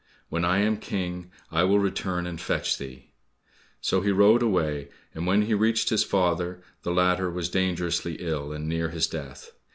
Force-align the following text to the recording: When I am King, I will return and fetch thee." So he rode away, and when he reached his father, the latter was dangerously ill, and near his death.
When 0.29 0.43
I 0.43 0.61
am 0.61 0.77
King, 0.77 1.29
I 1.51 1.63
will 1.63 1.77
return 1.77 2.25
and 2.25 2.41
fetch 2.41 2.79
thee." 2.79 3.11
So 3.81 4.01
he 4.01 4.11
rode 4.11 4.41
away, 4.41 4.87
and 5.13 5.27
when 5.27 5.43
he 5.43 5.53
reached 5.53 5.89
his 5.89 6.03
father, 6.03 6.63
the 6.81 6.89
latter 6.89 7.29
was 7.29 7.49
dangerously 7.49 8.15
ill, 8.19 8.51
and 8.51 8.67
near 8.67 8.89
his 8.89 9.05
death. 9.05 9.51